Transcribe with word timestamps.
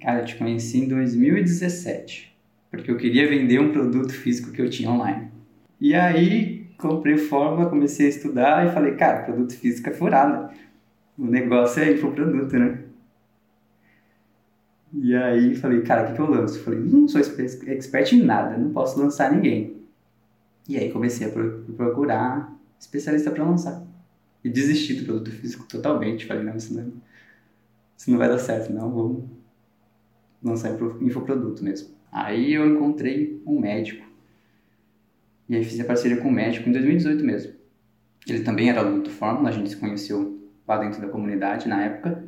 Cara, 0.00 0.20
eu 0.20 0.24
te 0.24 0.36
conheci 0.36 0.78
em 0.78 0.88
2017, 0.88 2.34
porque 2.70 2.90
eu 2.90 2.96
queria 2.96 3.28
vender 3.28 3.60
um 3.60 3.70
produto 3.70 4.12
físico 4.12 4.50
que 4.50 4.62
eu 4.62 4.70
tinha 4.70 4.90
online. 4.90 5.30
E 5.78 5.94
aí, 5.94 6.66
comprei 6.78 7.18
fórmula, 7.18 7.68
comecei 7.68 8.06
a 8.06 8.08
estudar 8.08 8.66
e 8.66 8.72
falei, 8.72 8.94
cara, 8.94 9.24
produto 9.24 9.54
físico 9.54 9.90
é 9.90 9.92
furado. 9.92 10.54
O 11.18 11.26
negócio 11.26 11.82
é 11.82 11.90
ir 11.90 12.00
pro 12.00 12.12
produto, 12.12 12.58
né? 12.58 12.78
E 14.92 15.14
aí 15.14 15.54
falei, 15.54 15.82
cara, 15.82 16.04
o 16.04 16.06
que, 16.08 16.14
que 16.14 16.20
eu 16.20 16.30
lanço? 16.30 16.64
Falei, 16.64 16.80
não 16.80 17.06
sou 17.06 17.20
expert 17.20 18.12
em 18.12 18.22
nada, 18.22 18.56
não 18.56 18.72
posso 18.72 18.98
lançar 18.98 19.30
ninguém. 19.30 19.76
E 20.66 20.78
aí 20.78 20.90
comecei 20.90 21.26
a 21.28 21.30
procurar 21.76 22.56
especialista 22.78 23.30
para 23.30 23.44
lançar. 23.44 23.86
E 24.42 24.48
desisti 24.48 24.94
do 24.94 25.04
produto 25.04 25.30
físico 25.30 25.66
totalmente. 25.68 26.26
Falei, 26.26 26.42
não, 26.42 26.56
isso 26.56 26.74
não, 26.74 26.92
isso 27.96 28.10
não 28.10 28.18
vai 28.18 28.28
dar 28.28 28.38
certo, 28.38 28.72
não, 28.72 28.90
vou 28.90 29.39
lançar 30.42 30.76
infoproduto 31.00 31.62
mesmo. 31.62 31.94
Aí 32.10 32.54
eu 32.54 32.66
encontrei 32.66 33.42
um 33.46 33.58
médico. 33.60 34.04
E 35.48 35.56
aí 35.56 35.64
fiz 35.64 35.78
a 35.80 35.84
parceria 35.84 36.18
com 36.18 36.28
o 36.28 36.32
médico 36.32 36.68
em 36.68 36.72
2018 36.72 37.24
mesmo. 37.24 37.52
Ele 38.28 38.42
também 38.42 38.68
era 38.68 38.80
aluno 38.80 39.02
do 39.02 39.10
Fórmula, 39.10 39.48
a 39.48 39.52
gente 39.52 39.70
se 39.70 39.76
conheceu 39.76 40.40
lá 40.66 40.78
dentro 40.78 41.00
da 41.00 41.08
comunidade 41.08 41.68
na 41.68 41.82
época. 41.82 42.24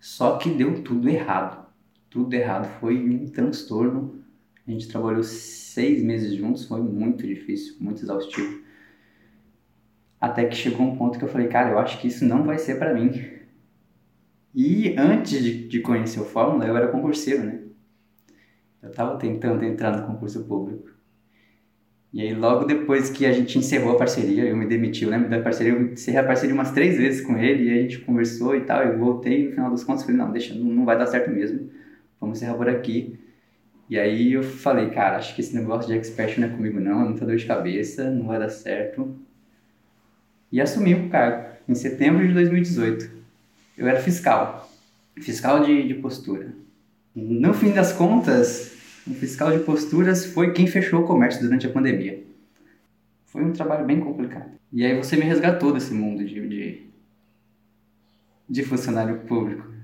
Só 0.00 0.36
que 0.38 0.50
deu 0.50 0.82
tudo 0.82 1.08
errado. 1.08 1.66
Tudo 2.08 2.34
errado. 2.34 2.66
Foi 2.80 2.96
um 2.98 3.26
transtorno. 3.26 4.22
A 4.66 4.70
gente 4.70 4.88
trabalhou 4.88 5.22
seis 5.22 6.02
meses 6.02 6.34
juntos, 6.34 6.66
foi 6.66 6.80
muito 6.80 7.26
difícil, 7.26 7.76
muito 7.80 8.02
exaustivo. 8.02 8.62
Até 10.20 10.46
que 10.46 10.56
chegou 10.56 10.86
um 10.86 10.96
ponto 10.96 11.18
que 11.18 11.24
eu 11.24 11.28
falei, 11.28 11.48
cara, 11.48 11.70
eu 11.70 11.78
acho 11.78 12.00
que 12.00 12.08
isso 12.08 12.24
não 12.24 12.44
vai 12.44 12.58
ser 12.58 12.78
para 12.78 12.94
mim. 12.94 13.12
E 14.54 14.94
antes 14.96 15.42
de, 15.42 15.66
de 15.66 15.80
conhecer 15.80 16.20
o 16.20 16.24
Fórmula, 16.24 16.64
eu 16.64 16.76
era 16.76 16.88
concurseiro, 16.88 17.42
né? 17.42 17.60
Eu 18.80 18.92
tava 18.92 19.18
tentando 19.18 19.64
entrar 19.64 19.96
no 19.96 20.06
concurso 20.06 20.44
público. 20.44 20.90
E 22.12 22.20
aí, 22.22 22.32
logo 22.32 22.64
depois 22.64 23.10
que 23.10 23.26
a 23.26 23.32
gente 23.32 23.58
encerrou 23.58 23.94
a 23.94 23.98
parceria, 23.98 24.44
eu 24.44 24.56
me 24.56 24.66
demiti, 24.66 25.02
eu 25.02 25.10
lembro 25.10 25.28
da 25.28 25.40
parceria, 25.40 25.72
eu 25.72 25.92
encerrei 25.92 26.20
a 26.20 26.24
parceria 26.24 26.54
umas 26.54 26.70
três 26.70 26.96
vezes 26.96 27.20
com 27.26 27.36
ele, 27.36 27.64
e 27.64 27.72
a 27.76 27.82
gente 27.82 27.98
conversou 28.02 28.54
e 28.54 28.60
tal, 28.60 28.84
eu 28.84 28.96
voltei, 28.96 29.40
e 29.40 29.44
no 29.46 29.50
final 29.50 29.70
das 29.72 29.82
contas, 29.82 30.04
falei, 30.04 30.18
não, 30.18 30.30
deixa, 30.30 30.54
não 30.54 30.84
vai 30.84 30.96
dar 30.96 31.06
certo 31.06 31.28
mesmo, 31.28 31.68
vamos 32.20 32.38
encerrar 32.38 32.54
por 32.54 32.68
aqui. 32.68 33.18
E 33.90 33.98
aí 33.98 34.32
eu 34.32 34.44
falei, 34.44 34.90
cara, 34.90 35.16
acho 35.16 35.34
que 35.34 35.40
esse 35.40 35.56
negócio 35.56 35.90
de 35.90 35.98
expert 35.98 36.38
não 36.38 36.46
é 36.46 36.50
comigo 36.50 36.78
não, 36.78 37.02
é 37.02 37.04
muita 37.06 37.26
dor 37.26 37.34
de 37.36 37.46
cabeça, 37.46 38.08
não 38.10 38.28
vai 38.28 38.38
dar 38.38 38.48
certo. 38.48 39.18
E 40.52 40.60
assumi 40.60 40.94
o 40.94 41.08
cargo, 41.08 41.48
em 41.68 41.74
setembro 41.74 42.24
de 42.28 42.32
2018. 42.32 43.23
Eu 43.76 43.88
era 43.88 44.00
fiscal, 44.00 44.70
fiscal 45.16 45.64
de, 45.64 45.86
de 45.88 45.94
postura. 45.94 46.54
No 47.14 47.52
fim 47.54 47.72
das 47.72 47.92
contas, 47.92 48.72
o 49.06 49.14
fiscal 49.14 49.50
de 49.52 49.64
posturas 49.64 50.24
foi 50.26 50.52
quem 50.52 50.66
fechou 50.66 51.02
o 51.02 51.06
comércio 51.06 51.42
durante 51.42 51.66
a 51.66 51.70
pandemia. 51.70 52.24
Foi 53.26 53.44
um 53.44 53.52
trabalho 53.52 53.84
bem 53.84 54.00
complicado. 54.00 54.50
E 54.72 54.84
aí 54.84 54.96
você 54.96 55.16
me 55.16 55.22
resgatou 55.22 55.72
desse 55.72 55.92
mundo 55.92 56.24
de, 56.24 56.48
de, 56.48 56.86
de 58.48 58.62
funcionário 58.62 59.20
público 59.20 59.74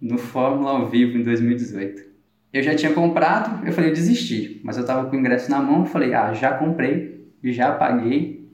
no 0.00 0.18
Fórmula 0.18 0.72
ao 0.72 0.88
vivo 0.88 1.16
em 1.16 1.22
2018. 1.22 2.12
Eu 2.52 2.62
já 2.62 2.74
tinha 2.74 2.92
comprado, 2.92 3.66
eu 3.66 3.72
falei, 3.72 3.90
eu 3.90 3.94
desisti, 3.94 4.60
mas 4.62 4.76
eu 4.76 4.84
tava 4.84 5.08
com 5.08 5.16
o 5.16 5.18
ingresso 5.18 5.50
na 5.50 5.62
mão, 5.62 5.86
falei, 5.86 6.12
ah, 6.12 6.34
já 6.34 6.52
comprei, 6.52 7.32
já 7.44 7.72
paguei, 7.72 8.46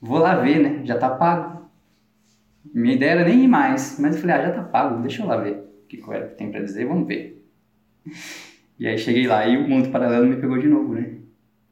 vou 0.00 0.18
lá 0.18 0.36
ver, 0.36 0.58
né? 0.58 0.80
Já 0.84 0.96
tá 0.96 1.10
pago. 1.10 1.53
Minha 2.72 2.94
ideia 2.94 3.10
era 3.10 3.24
nem 3.24 3.44
ir 3.44 3.48
mais, 3.48 3.98
mas 3.98 4.14
eu 4.14 4.20
falei, 4.20 4.36
ah, 4.36 4.42
já 4.42 4.52
tá 4.52 4.62
pago, 4.62 5.02
deixa 5.02 5.22
eu 5.22 5.26
lá 5.26 5.36
ver 5.36 5.58
o 5.84 5.86
que 5.86 6.00
o 6.00 6.28
tem 6.36 6.50
para 6.50 6.62
dizer, 6.62 6.86
vamos 6.86 7.06
ver. 7.06 7.44
E 8.76 8.88
aí 8.88 8.98
cheguei 8.98 9.24
lá 9.24 9.46
e 9.46 9.56
o 9.56 9.68
mundo 9.68 9.90
paralelo 9.90 10.26
me 10.26 10.34
pegou 10.34 10.58
de 10.58 10.66
novo, 10.66 10.94
né? 10.94 11.18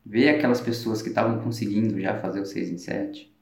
Ver 0.06 0.28
aquelas 0.28 0.60
pessoas 0.60 1.02
que 1.02 1.08
estavam 1.08 1.40
conseguindo 1.40 2.00
já 2.00 2.16
fazer 2.20 2.40
o 2.40 2.46
6 2.46 2.70
em 2.70 2.78
7. 2.78 3.32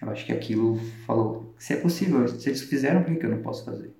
Eu 0.00 0.10
acho 0.10 0.24
que 0.24 0.32
aquilo 0.32 0.76
falou, 1.04 1.52
se 1.58 1.72
é 1.72 1.76
possível, 1.76 2.28
se 2.28 2.48
eles 2.48 2.62
fizeram, 2.62 3.02
por 3.02 3.16
que 3.16 3.26
eu 3.26 3.30
não 3.30 3.42
posso 3.42 3.64
fazer? 3.64 3.92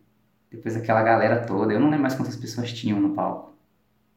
Depois 0.51 0.75
daquela 0.75 1.03
galera 1.03 1.45
toda, 1.45 1.73
eu 1.73 1.81
não 1.81 1.89
lembro 1.89 2.03
mais 2.03 2.15
quantas 2.15 2.37
pessoas 2.37 2.73
tinham 2.73 3.01
no 3.01 3.15
palco. 3.15 3.59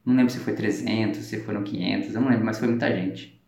Não 0.05 0.15
lembro 0.15 0.31
se 0.31 0.39
foi 0.39 0.53
300, 0.53 1.23
se 1.23 1.39
foram 1.41 1.63
500, 1.63 2.13
eu 2.13 2.21
não 2.21 2.29
lembro, 2.29 2.45
mas 2.45 2.59
foi 2.59 2.67
muita 2.67 2.95
gente. 2.95 3.41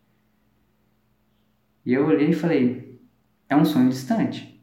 E 1.86 1.94
eu 1.94 2.06
olhei 2.06 2.30
e 2.30 2.34
falei, 2.34 2.85
é 3.50 3.56
um 3.56 3.66
sonho 3.66 3.90
distante. 3.90 4.62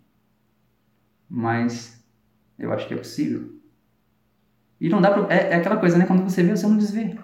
Mas 1.29 2.05
eu 2.59 2.73
acho 2.73 2.87
que 2.87 2.95
é 2.95 2.97
possível. 2.97 3.53
E 4.81 4.89
não 4.89 5.01
dá 5.01 5.11
pra. 5.11 5.35
É, 5.35 5.53
é, 5.53 5.55
aquela 5.55 5.77
coisa, 5.77 5.97
né? 5.97 6.07
Quando 6.07 6.23
você 6.23 6.43
vê, 6.43 6.57
você 6.57 6.67
não 6.67 6.77
desvê. 6.77 7.17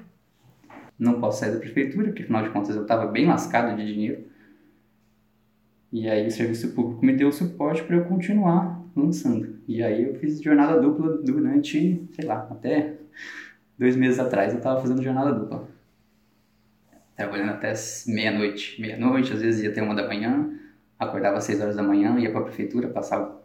Não 0.98 1.20
posso 1.20 1.40
sair 1.40 1.52
da 1.52 1.58
prefeitura, 1.58 2.08
porque 2.08 2.22
afinal 2.22 2.42
de 2.42 2.50
contas 2.50 2.74
eu 2.74 2.82
estava 2.82 3.06
bem 3.06 3.26
lascado 3.26 3.76
de 3.76 3.92
dinheiro. 3.92 4.24
E 5.92 6.08
aí 6.08 6.26
o 6.26 6.30
serviço 6.30 6.74
público 6.74 7.04
me 7.04 7.14
deu 7.14 7.32
suporte 7.32 7.82
para 7.82 7.96
eu 7.96 8.04
continuar 8.04 8.82
lançando. 8.94 9.58
E 9.66 9.82
aí 9.82 10.04
eu 10.04 10.14
fiz 10.16 10.40
jornada 10.40 10.80
dupla 10.80 11.18
durante, 11.18 12.06
sei 12.12 12.24
lá, 12.24 12.46
até 12.50 12.96
dois 13.78 13.96
meses 13.96 14.18
atrás 14.18 14.52
eu 14.52 14.58
estava 14.58 14.80
fazendo 14.80 15.02
jornada 15.02 15.32
dupla. 15.32 15.68
Trabalhando 17.16 17.50
até 17.50 17.72
meia-noite. 18.06 18.80
Meia-noite, 18.80 19.32
às 19.32 19.40
vezes 19.40 19.62
ia 19.62 19.70
até 19.70 19.82
uma 19.82 19.94
da 19.94 20.06
manhã, 20.06 20.48
acordava 20.98 21.38
às 21.38 21.44
seis 21.44 21.60
horas 21.60 21.76
da 21.76 21.82
manhã, 21.82 22.18
ia 22.18 22.30
para 22.30 22.40
a 22.40 22.44
prefeitura, 22.44 22.88
passava 22.88 23.38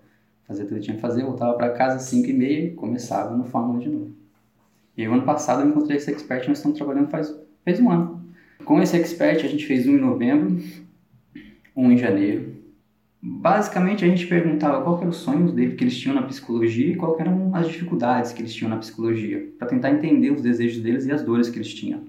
fazia 0.48 0.66
tudo 0.66 0.78
que 0.78 0.86
tinha 0.86 0.96
que 0.96 1.02
fazer, 1.02 1.24
voltava 1.24 1.54
para 1.54 1.70
casa 1.72 1.96
às 1.96 2.04
5 2.04 2.30
e 2.30 2.34
meia 2.34 2.66
e 2.66 2.72
começava 2.72 3.36
no 3.36 3.46
Fórmula 3.46 3.80
de 3.80 3.90
novo. 3.90 4.14
E 4.96 5.08
o 5.08 5.14
ano 5.14 5.24
passado 5.24 5.62
eu 5.62 5.70
encontrei 5.70 5.98
esse 5.98 6.12
expert, 6.12 6.48
nós 6.48 6.58
estamos 6.58 6.78
trabalhando 6.78 7.10
faz, 7.10 7.34
faz 7.64 7.80
um 7.80 7.90
ano. 7.90 8.24
Com 8.64 8.82
esse 8.82 8.96
expert 8.96 9.44
a 9.44 9.48
gente 9.48 9.66
fez 9.66 9.88
um 9.88 9.94
em 9.94 10.00
novembro, 10.00 10.62
um 11.76 11.92
em 11.92 11.98
janeiro. 11.98 12.54
Basicamente 13.22 14.04
a 14.04 14.08
gente 14.08 14.28
perguntava 14.28 14.84
qual 14.84 15.00
era 15.00 15.10
o 15.10 15.14
sonho 15.14 15.52
dele 15.52 15.76
que 15.76 15.84
eles 15.84 15.98
tinham 15.98 16.14
na 16.14 16.24
psicologia 16.24 16.92
e 16.92 16.96
quais 16.96 17.18
eram 17.20 17.56
as 17.56 17.68
dificuldades 17.68 18.34
que 18.34 18.42
eles 18.42 18.54
tinham 18.54 18.70
na 18.70 18.78
psicologia, 18.78 19.50
para 19.58 19.68
tentar 19.68 19.92
entender 19.92 20.32
os 20.32 20.42
desejos 20.42 20.84
deles 20.84 21.06
e 21.06 21.12
as 21.12 21.24
dores 21.24 21.50
que 21.50 21.58
eles 21.58 21.74
tinham. 21.74 22.02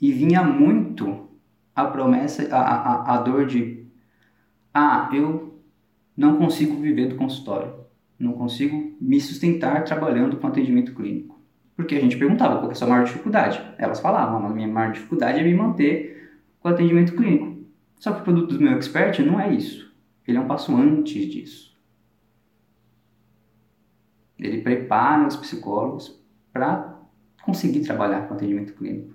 E 0.00 0.12
vinha 0.12 0.42
muito 0.44 1.26
a 1.74 1.86
promessa, 1.86 2.46
a, 2.54 2.60
a, 2.60 3.14
a 3.14 3.22
dor 3.22 3.46
de 3.46 3.85
ah, 4.78 5.08
eu 5.10 5.58
não 6.14 6.36
consigo 6.36 6.76
viver 6.76 7.08
do 7.08 7.14
consultório, 7.14 7.72
não 8.18 8.34
consigo 8.34 8.94
me 9.00 9.18
sustentar 9.18 9.82
trabalhando 9.84 10.36
com 10.36 10.46
atendimento 10.46 10.94
clínico. 10.94 11.40
Porque 11.74 11.94
a 11.94 12.00
gente 12.00 12.18
perguntava 12.18 12.58
qual 12.58 12.68
é 12.68 12.72
a 12.72 12.74
sua 12.74 12.86
maior 12.86 13.04
dificuldade. 13.06 13.58
Elas 13.78 14.00
falavam, 14.00 14.46
a 14.46 14.50
minha 14.50 14.68
maior 14.68 14.92
dificuldade 14.92 15.40
é 15.40 15.42
me 15.42 15.54
manter 15.54 16.38
com 16.60 16.68
atendimento 16.68 17.14
clínico. 17.16 17.64
Só 17.98 18.12
que 18.12 18.20
o 18.20 18.24
produto 18.24 18.54
do 18.54 18.60
meu 18.60 18.76
expert 18.76 19.18
não 19.20 19.40
é 19.40 19.50
isso. 19.50 19.90
Ele 20.28 20.36
é 20.36 20.40
um 20.42 20.46
passo 20.46 20.76
antes 20.76 21.26
disso. 21.26 21.74
Ele 24.38 24.60
prepara 24.60 25.26
os 25.26 25.36
psicólogos 25.36 26.22
para 26.52 27.00
conseguir 27.42 27.80
trabalhar 27.80 28.28
com 28.28 28.34
atendimento 28.34 28.74
clínico. 28.74 29.14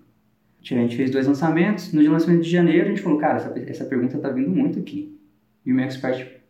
A 0.60 0.64
gente 0.66 0.96
fez 0.96 1.12
dois 1.12 1.28
lançamentos. 1.28 1.94
No 1.94 2.02
lançamento 2.12 2.42
de 2.42 2.50
janeiro, 2.50 2.88
a 2.88 2.90
gente 2.90 3.02
falou, 3.02 3.20
cara, 3.20 3.38
essa, 3.38 3.60
essa 3.60 3.86
pergunta 3.86 4.18
está 4.18 4.30
vindo 4.30 4.50
muito 4.50 4.80
aqui. 4.80 5.21
E 5.66 5.72
o 5.72 5.76
meu 5.76 5.86
expert 5.86 6.42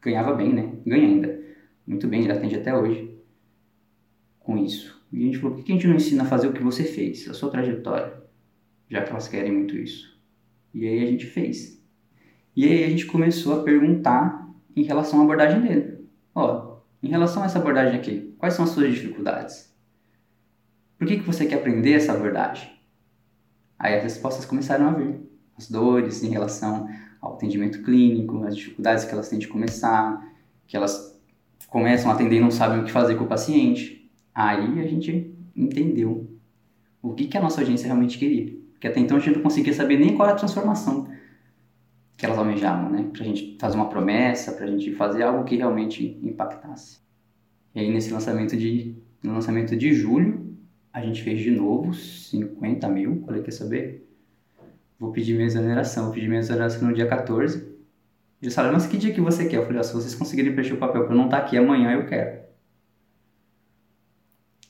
ganhava 0.00 0.34
bem, 0.34 0.52
né? 0.52 0.72
Ganha 0.86 1.06
ainda. 1.06 1.40
Muito 1.86 2.06
bem, 2.06 2.22
ele 2.22 2.32
atende 2.32 2.56
até 2.56 2.74
hoje 2.74 3.18
com 4.38 4.56
isso. 4.56 5.00
E 5.12 5.22
a 5.22 5.26
gente 5.26 5.38
falou, 5.38 5.56
por 5.56 5.64
que 5.64 5.72
a 5.72 5.74
gente 5.74 5.86
não 5.86 5.96
ensina 5.96 6.22
a 6.22 6.26
fazer 6.26 6.48
o 6.48 6.52
que 6.52 6.62
você 6.62 6.84
fez, 6.84 7.28
a 7.28 7.34
sua 7.34 7.50
trajetória? 7.50 8.22
Já 8.88 9.02
que 9.02 9.10
elas 9.10 9.28
querem 9.28 9.52
muito 9.52 9.76
isso. 9.76 10.18
E 10.72 10.86
aí 10.86 11.02
a 11.02 11.06
gente 11.06 11.26
fez. 11.26 11.82
E 12.54 12.64
aí 12.64 12.84
a 12.84 12.88
gente 12.88 13.06
começou 13.06 13.60
a 13.60 13.62
perguntar 13.62 14.48
em 14.74 14.82
relação 14.82 15.20
à 15.20 15.24
abordagem 15.24 15.60
dele. 15.60 16.08
Ó, 16.34 16.78
em 17.02 17.08
relação 17.08 17.42
a 17.42 17.46
essa 17.46 17.58
abordagem 17.58 17.98
aqui, 17.98 18.34
quais 18.38 18.54
são 18.54 18.64
as 18.64 18.70
suas 18.70 18.92
dificuldades? 18.92 19.74
Por 20.98 21.06
que, 21.06 21.18
que 21.18 21.26
você 21.26 21.46
quer 21.46 21.56
aprender 21.56 21.92
essa 21.92 22.12
abordagem? 22.12 22.70
Aí 23.78 23.94
as 23.94 24.02
respostas 24.02 24.44
começaram 24.44 24.88
a 24.88 24.92
vir. 24.92 25.20
As 25.56 25.70
dores 25.70 26.22
em 26.22 26.28
relação 26.28 26.88
ao 27.20 27.34
atendimento 27.34 27.82
clínico, 27.82 28.42
as 28.44 28.56
dificuldades 28.56 29.04
que 29.04 29.12
elas 29.12 29.28
têm 29.28 29.38
de 29.38 29.48
começar, 29.48 30.26
que 30.66 30.76
elas 30.76 31.20
começam 31.68 32.10
a 32.10 32.14
atender 32.14 32.36
e 32.36 32.40
não 32.40 32.50
sabem 32.50 32.80
o 32.80 32.84
que 32.84 32.90
fazer 32.90 33.16
com 33.16 33.24
o 33.24 33.28
paciente. 33.28 34.10
Aí 34.34 34.80
a 34.80 34.86
gente 34.86 35.34
entendeu 35.54 36.30
o 37.02 37.12
que, 37.14 37.26
que 37.26 37.36
a 37.36 37.42
nossa 37.42 37.60
audiência 37.60 37.86
realmente 37.86 38.18
queria. 38.18 38.58
Porque 38.72 38.86
até 38.86 39.00
então 39.00 39.16
a 39.16 39.20
gente 39.20 39.36
não 39.36 39.42
conseguia 39.42 39.72
saber 39.72 39.98
nem 39.98 40.16
qual 40.16 40.28
era 40.28 40.36
a 40.36 40.38
transformação 40.38 41.08
que 42.16 42.26
elas 42.26 42.36
almejavam, 42.36 42.90
né? 42.90 43.08
Pra 43.12 43.24
gente 43.24 43.56
fazer 43.58 43.76
uma 43.76 43.88
promessa, 43.88 44.52
pra 44.52 44.66
gente 44.66 44.92
fazer 44.92 45.22
algo 45.22 45.44
que 45.44 45.56
realmente 45.56 46.20
impactasse. 46.22 47.00
E 47.74 47.80
aí 47.80 47.90
nesse 47.90 48.12
lançamento 48.12 48.56
de, 48.56 48.94
no 49.22 49.32
lançamento 49.32 49.74
de 49.74 49.94
julho, 49.94 50.54
a 50.92 51.00
gente 51.00 51.22
fez 51.22 51.40
de 51.40 51.50
novo 51.50 51.94
50 51.94 52.88
mil, 52.88 53.22
falei, 53.24 53.42
quer 53.42 53.52
saber? 53.52 54.09
Vou 55.00 55.10
pedir 55.10 55.32
minha 55.32 55.46
exoneração. 55.46 56.04
Vou 56.04 56.14
pedir 56.14 56.28
minha 56.28 56.40
exoneração 56.40 56.86
no 56.86 56.94
dia 56.94 57.08
14. 57.08 57.68
Eles 58.42 58.54
falaram, 58.54 58.74
mas 58.74 58.86
que 58.86 58.98
dia 58.98 59.12
que 59.12 59.20
você 59.20 59.48
quer? 59.48 59.56
Eu 59.56 59.64
falei, 59.64 59.80
ah, 59.80 59.82
se 59.82 59.94
vocês 59.94 60.14
conseguirem 60.14 60.52
preencher 60.52 60.74
o 60.74 60.78
papel 60.78 61.04
para 61.04 61.14
eu 61.14 61.16
não 61.16 61.24
estar 61.24 61.40
tá 61.40 61.46
aqui 61.46 61.56
amanhã, 61.56 61.92
eu 61.92 62.06
quero. 62.06 62.40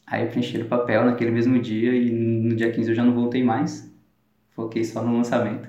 Aí 0.06 0.26
preencheram 0.26 0.66
o 0.66 0.68
papel 0.68 1.04
naquele 1.04 1.30
mesmo 1.30 1.60
dia 1.60 1.94
e 1.94 2.10
no 2.10 2.56
dia 2.56 2.72
15 2.72 2.90
eu 2.90 2.94
já 2.94 3.04
não 3.04 3.14
voltei 3.14 3.44
mais. 3.44 3.92
Foquei 4.50 4.84
só 4.84 5.04
no 5.04 5.16
lançamento. 5.16 5.68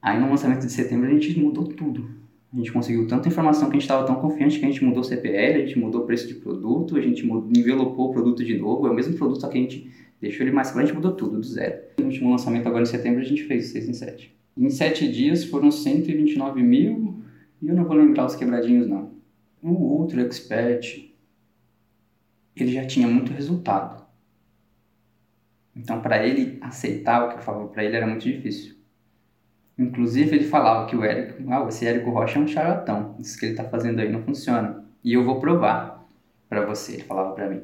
Aí 0.00 0.18
no 0.18 0.30
lançamento 0.30 0.64
de 0.64 0.72
setembro 0.72 1.06
a 1.06 1.10
gente 1.10 1.38
mudou 1.38 1.64
tudo. 1.64 2.17
A 2.52 2.56
gente 2.56 2.72
conseguiu 2.72 3.06
tanta 3.06 3.28
informação 3.28 3.68
que 3.68 3.76
a 3.76 3.78
gente 3.78 3.82
estava 3.82 4.06
tão 4.06 4.16
confiante 4.16 4.58
que 4.58 4.64
a 4.64 4.68
gente 4.68 4.82
mudou 4.82 5.02
o 5.02 5.04
CPL, 5.04 5.62
a 5.62 5.66
gente 5.66 5.78
mudou 5.78 6.02
o 6.02 6.06
preço 6.06 6.26
de 6.26 6.34
produto, 6.34 6.96
a 6.96 7.00
gente 7.00 7.26
envelopou 7.26 8.08
o 8.08 8.12
produto 8.12 8.42
de 8.42 8.56
novo, 8.56 8.86
é 8.86 8.90
o 8.90 8.94
mesmo 8.94 9.14
produto, 9.16 9.42
só 9.42 9.48
que 9.48 9.58
a 9.58 9.60
gente 9.60 9.90
deixou 10.18 10.46
ele 10.46 10.54
mais 10.54 10.70
claro, 10.70 10.84
a 10.84 10.86
gente 10.86 10.96
mudou 10.96 11.12
tudo 11.12 11.38
do 11.38 11.46
zero. 11.46 11.78
No 11.98 12.06
último 12.06 12.30
lançamento 12.30 12.66
agora 12.66 12.82
em 12.82 12.86
setembro 12.86 13.20
a 13.20 13.24
gente 13.24 13.44
fez 13.44 13.66
6 13.66 13.88
em 13.90 13.92
7. 13.92 14.38
Em 14.56 14.70
7 14.70 15.12
dias 15.12 15.44
foram 15.44 15.70
129 15.70 16.62
mil 16.62 17.22
e 17.60 17.68
eu 17.68 17.74
não 17.74 17.84
vou 17.84 17.96
lembrar 17.96 18.24
os 18.24 18.34
quebradinhos 18.34 18.88
não. 18.88 19.12
O 19.62 19.98
outro 19.98 20.20
expert, 20.20 21.12
ele 22.56 22.72
já 22.72 22.86
tinha 22.86 23.06
muito 23.06 23.30
resultado. 23.30 24.06
Então 25.76 26.00
para 26.00 26.26
ele 26.26 26.56
aceitar 26.62 27.26
o 27.26 27.28
que 27.28 27.34
eu 27.36 27.42
falava 27.42 27.68
para 27.68 27.84
ele 27.84 27.94
era 27.94 28.06
muito 28.06 28.22
difícil. 28.22 28.77
Inclusive, 29.78 30.34
ele 30.34 30.44
falava 30.44 30.86
que 30.86 30.96
o 30.96 31.04
Érico, 31.04 31.40
ah, 31.52 31.64
esse 31.68 31.86
Érico 31.86 32.10
Rocha 32.10 32.38
é 32.38 32.42
um 32.42 32.48
charlatão. 32.48 33.14
Isso 33.20 33.38
que 33.38 33.46
ele 33.46 33.52
está 33.52 33.62
fazendo 33.62 34.00
aí 34.00 34.10
não 34.10 34.22
funciona. 34.22 34.84
E 35.04 35.12
eu 35.12 35.24
vou 35.24 35.38
provar 35.38 36.04
para 36.48 36.66
você, 36.66 36.94
ele 36.94 37.04
falava 37.04 37.32
para 37.32 37.48
mim. 37.48 37.62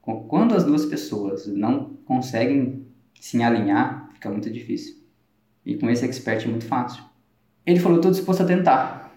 Quando 0.00 0.54
as 0.54 0.64
duas 0.64 0.86
pessoas 0.86 1.46
não 1.46 1.94
conseguem 2.04 2.86
se 3.20 3.42
alinhar, 3.42 4.10
fica 4.14 4.30
muito 4.30 4.50
difícil. 4.50 5.02
E 5.66 5.76
com 5.76 5.90
esse 5.90 6.04
expert 6.04 6.44
é 6.44 6.48
muito 6.48 6.66
fácil. 6.66 7.02
Ele 7.66 7.80
falou, 7.80 7.98
estou 7.98 8.12
disposto 8.12 8.42
a 8.42 8.46
tentar. 8.46 9.12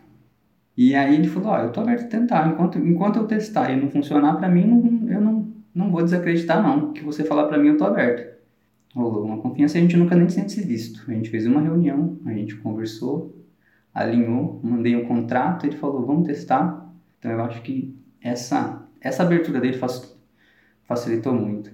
E 0.77 0.95
aí 0.95 1.15
ele 1.15 1.27
falou, 1.27 1.49
ó, 1.49 1.55
oh, 1.55 1.61
eu 1.61 1.67
estou 1.67 1.83
aberto 1.83 2.05
a 2.05 2.07
tentar. 2.07 2.47
Enquanto, 2.47 2.79
enquanto 2.79 3.17
eu 3.17 3.27
testar 3.27 3.71
e 3.71 3.79
não 3.79 3.89
funcionar 3.89 4.35
para 4.37 4.49
mim, 4.49 4.65
não, 4.65 5.09
eu 5.11 5.21
não, 5.21 5.53
não 5.73 5.91
vou 5.91 6.03
desacreditar 6.03 6.61
não. 6.61 6.89
O 6.89 6.93
que 6.93 7.03
você 7.03 7.23
falar 7.23 7.47
para 7.47 7.57
mim, 7.57 7.67
eu 7.67 7.73
estou 7.73 7.87
aberto 7.87 8.34
rolou 8.95 9.25
uma 9.25 9.37
confiança 9.41 9.77
a 9.77 9.81
gente 9.81 9.97
nunca 9.97 10.15
nem 10.15 10.27
tinha 10.27 10.47
se 10.47 10.61
visto. 10.61 11.03
A 11.09 11.13
gente 11.13 11.29
fez 11.29 11.45
uma 11.45 11.61
reunião, 11.61 12.17
a 12.25 12.31
gente 12.31 12.55
conversou, 12.55 13.35
alinhou, 13.93 14.59
mandei 14.63 14.95
um 14.95 15.05
contrato, 15.05 15.65
ele 15.65 15.77
falou, 15.77 16.05
vamos 16.05 16.27
testar. 16.27 16.89
Então 17.19 17.31
eu 17.31 17.41
acho 17.43 17.61
que 17.61 17.97
essa, 18.21 18.87
essa 19.01 19.23
abertura 19.23 19.59
dele 19.59 19.79
facilitou 20.85 21.33
muito. 21.33 21.71